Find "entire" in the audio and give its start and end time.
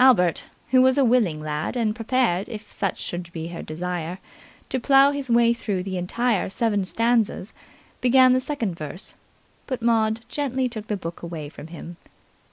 5.96-6.50